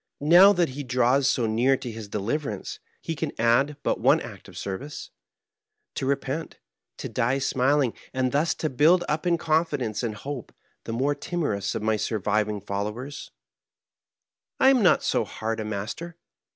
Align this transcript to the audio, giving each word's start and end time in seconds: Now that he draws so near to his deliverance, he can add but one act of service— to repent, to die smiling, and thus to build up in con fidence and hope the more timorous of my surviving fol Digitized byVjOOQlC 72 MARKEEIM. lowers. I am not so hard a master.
Now 0.23 0.51
that 0.53 0.69
he 0.69 0.81
draws 0.81 1.27
so 1.29 1.45
near 1.45 1.77
to 1.77 1.91
his 1.91 2.07
deliverance, 2.07 2.79
he 3.03 3.15
can 3.15 3.31
add 3.39 3.77
but 3.83 3.99
one 3.99 4.19
act 4.19 4.47
of 4.47 4.57
service— 4.57 5.11
to 5.93 6.07
repent, 6.07 6.57
to 6.97 7.07
die 7.07 7.37
smiling, 7.37 7.93
and 8.11 8.31
thus 8.31 8.55
to 8.55 8.69
build 8.71 9.03
up 9.07 9.27
in 9.27 9.37
con 9.37 9.63
fidence 9.63 10.01
and 10.01 10.15
hope 10.15 10.55
the 10.85 10.91
more 10.91 11.13
timorous 11.13 11.75
of 11.75 11.83
my 11.83 11.97
surviving 11.97 12.61
fol 12.61 12.85
Digitized 12.85 13.29
byVjOOQlC 13.29 13.29
72 13.29 13.33
MARKEEIM. 14.57 14.57
lowers. 14.57 14.59
I 14.59 14.69
am 14.71 14.81
not 14.81 15.03
so 15.03 15.23
hard 15.23 15.59
a 15.59 15.65
master. 15.65 16.17